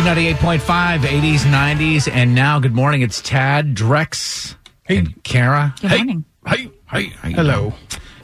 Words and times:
B98.5, 0.00 1.00
80s, 1.00 1.40
90s, 1.40 2.10
and 2.10 2.34
now 2.34 2.58
good 2.58 2.74
morning. 2.74 3.02
It's 3.02 3.20
Tad, 3.20 3.74
Drex, 3.74 4.54
and 4.86 5.22
Kara. 5.24 5.74
Good 5.82 5.90
hey, 5.90 5.96
morning. 5.98 6.24
Hey, 6.46 6.70
hey, 6.90 7.02
hey. 7.08 7.32
Hello. 7.32 7.74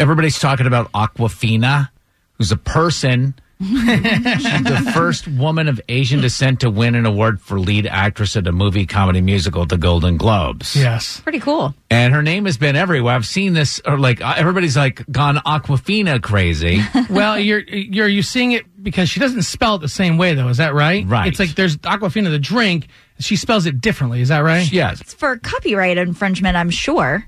Everybody's 0.01 0.39
talking 0.39 0.67
about 0.67 0.91
Awkwafina, 0.93 1.91
who's 2.33 2.51
a 2.51 2.57
person. 2.57 3.35
She's 3.59 4.63
the 4.65 4.91
first 4.95 5.27
woman 5.29 5.69
of 5.69 5.81
Asian 5.89 6.21
descent 6.21 6.61
to 6.61 6.71
win 6.71 6.95
an 6.95 7.07
award 7.07 7.41
for 7.41 7.59
lead 7.59 7.87
actress 7.87 8.37
at 8.37 8.47
a 8.47 8.53
movie 8.53 8.87
comedy 8.87 9.21
musical 9.21 9.63
at 9.63 9.69
the 9.71 9.79
Golden 9.79 10.17
Globes. 10.19 10.77
Yes. 10.77 11.21
Pretty 11.21 11.41
cool. 11.41 11.75
And 11.91 12.13
her 12.13 12.23
name 12.23 12.45
has 12.45 12.59
been 12.59 12.77
everywhere. 12.77 13.15
I've 13.15 13.27
seen 13.27 13.55
this, 13.55 13.81
or 13.87 13.99
like 13.99 14.21
uh, 14.21 14.35
everybody's 14.37 14.77
like 14.77 15.11
gone 15.11 15.37
Awkwafina 15.37 16.23
crazy. 16.23 16.81
Well, 17.09 17.39
you're 17.39 17.61
you're 17.61 18.09
you 18.09 18.23
seeing 18.23 18.53
it 18.53 18.65
because 18.83 19.09
she 19.09 19.21
doesn't 19.21 19.43
spell 19.43 19.77
it 19.77 19.79
the 19.79 19.89
same 19.89 20.19
way 20.19 20.35
though. 20.35 20.49
Is 20.49 20.57
that 20.57 20.75
right? 20.75 21.07
Right. 21.07 21.29
It's 21.29 21.39
like 21.39 21.55
there's 21.55 21.77
Aquafina 21.79 22.31
the 22.31 22.39
drink. 22.39 22.89
She 23.21 23.37
spells 23.37 23.65
it 23.65 23.81
differently. 23.81 24.21
Is 24.21 24.29
that 24.29 24.41
right? 24.41 24.71
yes. 24.71 25.01
It's 25.01 25.15
for 25.15 25.37
copyright 25.39 25.99
infringement, 25.99 26.57
I'm 26.57 26.71
sure. 26.71 27.25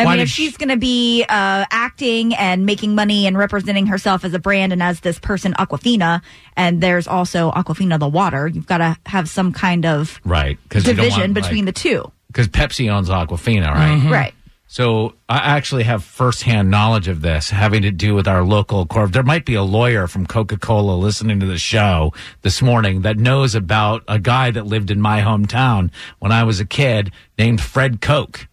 I 0.00 0.04
Why 0.04 0.14
mean, 0.14 0.22
if 0.22 0.28
she- 0.28 0.46
she's 0.46 0.56
going 0.56 0.70
to 0.70 0.76
be 0.76 1.24
uh, 1.28 1.64
acting 1.70 2.34
and 2.34 2.64
making 2.64 2.94
money 2.94 3.26
and 3.26 3.36
representing 3.36 3.86
herself 3.86 4.24
as 4.24 4.32
a 4.34 4.38
brand 4.38 4.72
and 4.72 4.82
as 4.82 5.00
this 5.00 5.18
person, 5.18 5.52
Awkwafina, 5.54 6.22
and 6.56 6.80
there's 6.80 7.06
also 7.06 7.50
Aquafina 7.52 7.98
the 7.98 8.08
water, 8.08 8.48
you've 8.48 8.66
got 8.66 8.78
to 8.78 8.96
have 9.06 9.28
some 9.28 9.52
kind 9.52 9.84
of 9.84 10.20
Right. 10.24 10.58
Because 10.64 10.84
division 10.84 11.32
between 11.34 11.66
the 11.66 11.72
two. 11.72 12.10
Because 12.28 12.48
Pepsi 12.48 12.90
owns 12.90 13.08
Aquafina, 13.08 13.68
right? 13.74 13.98
Mm-hmm. 13.98 14.12
Right. 14.12 14.34
So 14.72 15.14
I 15.28 15.38
actually 15.38 15.82
have 15.82 16.04
firsthand 16.04 16.70
knowledge 16.70 17.08
of 17.08 17.22
this, 17.22 17.50
having 17.50 17.82
to 17.82 17.90
do 17.90 18.14
with 18.14 18.28
our 18.28 18.44
local 18.44 18.86
corp. 18.86 19.10
There 19.10 19.24
might 19.24 19.44
be 19.44 19.54
a 19.54 19.64
lawyer 19.64 20.06
from 20.06 20.26
Coca 20.28 20.56
Cola 20.58 20.94
listening 20.94 21.40
to 21.40 21.46
the 21.46 21.58
show 21.58 22.12
this 22.42 22.62
morning 22.62 23.02
that 23.02 23.18
knows 23.18 23.56
about 23.56 24.04
a 24.06 24.20
guy 24.20 24.52
that 24.52 24.66
lived 24.66 24.92
in 24.92 25.00
my 25.00 25.22
hometown 25.22 25.90
when 26.20 26.30
I 26.30 26.44
was 26.44 26.60
a 26.60 26.64
kid 26.64 27.10
named 27.36 27.60
Fred 27.60 28.00
Koch. 28.00 28.46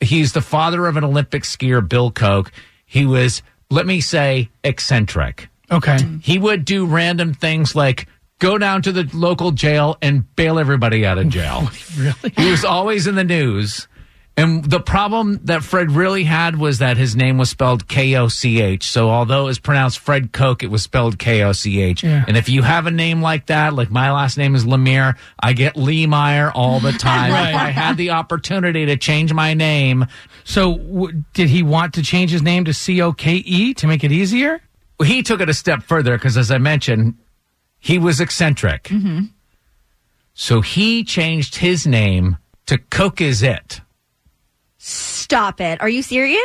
He's 0.00 0.32
the 0.32 0.42
father 0.42 0.86
of 0.86 0.96
an 0.96 1.04
Olympic 1.04 1.44
skier, 1.44 1.86
Bill 1.86 2.10
Koch. 2.10 2.50
He 2.84 3.06
was, 3.06 3.42
let 3.70 3.86
me 3.86 4.00
say, 4.00 4.50
eccentric. 4.62 5.48
Okay. 5.70 5.98
He 6.22 6.38
would 6.38 6.64
do 6.64 6.86
random 6.86 7.34
things 7.34 7.74
like 7.74 8.06
go 8.38 8.58
down 8.58 8.82
to 8.82 8.92
the 8.92 9.08
local 9.16 9.50
jail 9.52 9.96
and 10.02 10.34
bail 10.36 10.58
everybody 10.58 11.06
out 11.06 11.18
of 11.18 11.28
jail. 11.28 11.68
Really? 11.96 12.32
He 12.36 12.50
was 12.50 12.64
always 12.64 13.06
in 13.06 13.14
the 13.14 13.24
news. 13.24 13.88
And 14.36 14.64
the 14.64 14.80
problem 14.80 15.38
that 15.44 15.62
Fred 15.62 15.92
really 15.92 16.24
had 16.24 16.56
was 16.56 16.78
that 16.78 16.96
his 16.96 17.14
name 17.14 17.38
was 17.38 17.50
spelled 17.50 17.86
K 17.86 18.16
O 18.16 18.26
C 18.26 18.60
H. 18.60 18.90
So 18.90 19.08
although 19.08 19.42
it 19.42 19.46
was 19.46 19.58
pronounced 19.60 20.00
Fred 20.00 20.32
Koch, 20.32 20.64
it 20.64 20.72
was 20.72 20.82
spelled 20.82 21.20
K 21.20 21.42
O 21.44 21.52
C 21.52 21.80
H. 21.80 22.02
And 22.02 22.36
if 22.36 22.48
you 22.48 22.62
have 22.62 22.86
a 22.88 22.90
name 22.90 23.22
like 23.22 23.46
that, 23.46 23.74
like 23.74 23.92
my 23.92 24.10
last 24.10 24.36
name 24.36 24.56
is 24.56 24.64
Lemire, 24.64 25.16
I 25.38 25.52
get 25.52 25.76
Lee 25.76 26.06
Meyer 26.08 26.50
all 26.50 26.80
the 26.80 26.90
time. 26.98 27.30
Right. 27.30 27.50
If 27.50 27.54
I 27.54 27.70
had 27.70 27.96
the 27.96 28.10
opportunity 28.10 28.86
to 28.86 28.96
change 28.96 29.32
my 29.32 29.54
name, 29.54 30.06
So 30.42 30.78
w- 30.78 31.22
did 31.32 31.48
he 31.48 31.62
want 31.62 31.94
to 31.94 32.02
change 32.02 32.32
his 32.32 32.42
name 32.42 32.64
to 32.64 32.74
C 32.74 33.00
O 33.02 33.12
K 33.12 33.34
E 33.36 33.72
to 33.74 33.86
make 33.86 34.02
it 34.02 34.10
easier? 34.10 34.60
he 35.04 35.22
took 35.22 35.40
it 35.40 35.48
a 35.48 35.54
step 35.54 35.82
further 35.82 36.16
because, 36.16 36.36
as 36.36 36.50
I 36.50 36.58
mentioned, 36.58 37.14
he 37.78 37.98
was 37.98 38.20
eccentric. 38.20 38.84
Mm-hmm. 38.84 39.26
So 40.34 40.60
he 40.60 41.04
changed 41.04 41.56
his 41.56 41.86
name 41.86 42.38
to 42.66 42.78
Coke 42.78 43.20
is 43.20 43.42
It. 43.42 43.80
Stop 44.86 45.62
it. 45.62 45.80
Are 45.80 45.88
you 45.88 46.02
serious? 46.02 46.42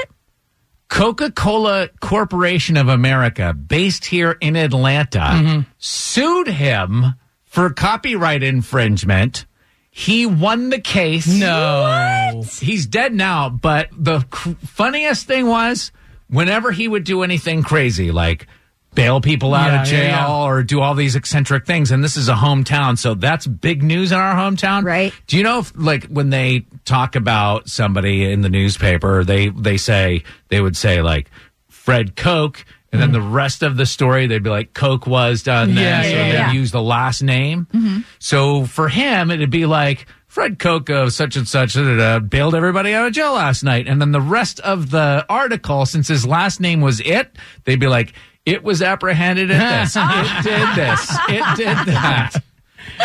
Coca 0.87 1.29
Cola 1.29 1.89
Corporation 1.99 2.77
of 2.77 2.87
America, 2.87 3.53
based 3.53 4.05
here 4.05 4.37
in 4.39 4.55
Atlanta, 4.55 5.19
mm-hmm. 5.19 5.61
sued 5.77 6.47
him 6.47 7.15
for 7.43 7.69
copyright 7.71 8.41
infringement. 8.41 9.45
He 9.91 10.25
won 10.25 10.69
the 10.69 10.79
case. 10.79 11.27
No. 11.27 12.43
He's 12.61 12.85
dead 12.85 13.13
now, 13.13 13.49
but 13.49 13.89
the 13.91 14.21
cr- 14.29 14.51
funniest 14.65 15.27
thing 15.27 15.47
was 15.47 15.91
whenever 16.29 16.71
he 16.71 16.87
would 16.87 17.03
do 17.03 17.23
anything 17.23 17.61
crazy, 17.61 18.09
like 18.09 18.47
bail 18.95 19.21
people 19.21 19.53
out 19.53 19.71
Yeah, 19.71 19.81
of 19.81 19.87
jail 19.87 19.99
yeah. 20.01 20.43
or 20.43 20.63
do 20.63 20.81
all 20.81 20.95
these 20.95 21.15
eccentric 21.15 21.65
things, 21.65 21.91
and 21.91 22.03
this 22.03 22.17
is 22.17 22.29
a 22.29 22.33
hometown, 22.33 22.97
so 22.97 23.13
that's 23.13 23.45
big 23.47 23.83
news 23.83 24.11
in 24.11 24.17
our 24.17 24.35
hometown. 24.35 24.83
Right. 24.83 25.13
Do 25.27 25.37
you 25.37 25.43
know 25.43 25.59
if, 25.59 25.71
like, 25.75 26.05
when 26.05 26.29
they 26.29 26.65
talk 26.85 27.15
about 27.15 27.69
somebody 27.69 28.31
in 28.31 28.41
the 28.41 28.49
newspaper, 28.49 29.23
they, 29.23 29.49
they 29.49 29.77
say, 29.77 30.23
they 30.47 30.59
would 30.59 30.75
say, 30.75 31.01
like, 31.01 31.29
Fred 31.67 32.15
Koch, 32.15 32.65
and 32.91 32.99
then 32.99 33.11
mm-hmm. 33.11 33.21
the 33.21 33.29
rest 33.29 33.61
of 33.61 33.77
the 33.77 33.85
story, 33.85 34.25
they'd 34.25 34.41
be 34.41 34.49
like, 34.49 34.73
Coke 34.73 35.05
was 35.05 35.43
done 35.43 35.75
this, 35.75 35.83
Yeah, 35.83 36.01
or 36.01 36.09
yeah, 36.09 36.31
they'd 36.31 36.33
yeah. 36.33 36.51
use 36.51 36.71
the 36.71 36.81
last 36.81 37.21
name. 37.21 37.67
Mm-hmm. 37.71 37.99
So 38.17 38.65
for 38.65 38.89
him, 38.89 39.29
it'd 39.29 39.51
be 39.51 39.67
like, 39.67 40.07
Fred 40.25 40.59
Koch 40.59 40.89
of 40.89 41.13
such 41.13 41.35
and 41.35 41.47
such 41.47 41.73
da, 41.73 41.83
da, 41.83 41.95
da, 41.97 42.19
bailed 42.19 42.53
everybody 42.53 42.93
out 42.93 43.07
of 43.07 43.13
jail 43.13 43.33
last 43.33 43.63
night. 43.63 43.87
And 43.87 43.99
then 43.99 44.11
the 44.11 44.21
rest 44.21 44.59
of 44.59 44.91
the 44.91 45.25
article, 45.27 45.85
since 45.85 46.07
his 46.07 46.25
last 46.25 46.59
name 46.59 46.81
was 46.81 46.99
it, 46.99 47.35
they'd 47.63 47.79
be 47.79 47.87
like, 47.87 48.13
it 48.49 48.63
was 48.63 48.81
apprehended 48.81 49.51
at 49.51 49.83
this. 49.83 49.95
it 49.99 50.43
did 50.43 50.75
this. 50.75 51.17
It 51.29 51.57
did 51.57 51.77
that. 51.93 52.43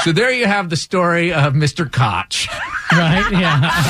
So 0.03 0.10
there 0.10 0.32
you 0.32 0.47
have 0.47 0.71
the 0.71 0.77
story 0.77 1.32
of 1.32 1.53
Mr. 1.53 1.91
Koch. 1.91 2.49
Right? 2.91 3.31
Yeah. 3.31 3.83